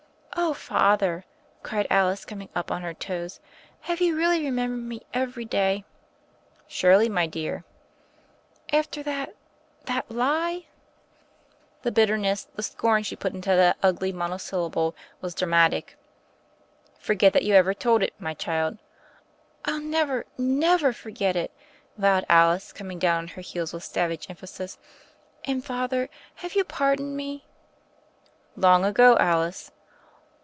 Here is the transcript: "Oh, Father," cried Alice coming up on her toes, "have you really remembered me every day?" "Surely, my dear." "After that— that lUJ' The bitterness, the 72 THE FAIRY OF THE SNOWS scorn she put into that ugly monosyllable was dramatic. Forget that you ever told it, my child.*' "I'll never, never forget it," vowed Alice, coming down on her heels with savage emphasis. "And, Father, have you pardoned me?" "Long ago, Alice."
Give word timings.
"Oh, 0.37 0.53
Father," 0.53 1.25
cried 1.61 1.87
Alice 1.89 2.25
coming 2.25 2.49
up 2.55 2.71
on 2.71 2.81
her 2.81 2.93
toes, 2.93 3.39
"have 3.81 3.99
you 4.01 4.15
really 4.15 4.43
remembered 4.43 4.81
me 4.85 5.01
every 5.13 5.45
day?" 5.45 5.85
"Surely, 6.67 7.09
my 7.09 7.27
dear." 7.27 7.63
"After 8.71 9.03
that— 9.03 9.35
that 9.85 10.09
lUJ' 10.09 10.65
The 11.83 11.91
bitterness, 11.91 12.47
the 12.55 12.63
72 12.63 12.75
THE 12.75 12.81
FAIRY 12.81 12.91
OF 12.97 13.03
THE 13.03 13.03
SNOWS 13.03 13.03
scorn 13.03 13.03
she 13.03 13.15
put 13.17 13.33
into 13.33 13.55
that 13.55 13.77
ugly 13.83 14.11
monosyllable 14.13 14.95
was 15.19 15.35
dramatic. 15.35 15.97
Forget 16.97 17.33
that 17.33 17.43
you 17.43 17.53
ever 17.53 17.73
told 17.73 18.01
it, 18.01 18.13
my 18.17 18.33
child.*' 18.33 18.79
"I'll 19.65 19.81
never, 19.81 20.25
never 20.37 20.91
forget 20.91 21.35
it," 21.35 21.51
vowed 21.97 22.25
Alice, 22.29 22.73
coming 22.73 22.99
down 22.99 23.17
on 23.19 23.27
her 23.29 23.41
heels 23.41 23.73
with 23.73 23.83
savage 23.83 24.27
emphasis. 24.29 24.77
"And, 25.45 25.63
Father, 25.63 26.09
have 26.35 26.55
you 26.55 26.63
pardoned 26.63 27.15
me?" 27.15 27.45
"Long 28.55 28.83
ago, 28.83 29.17
Alice." 29.17 29.71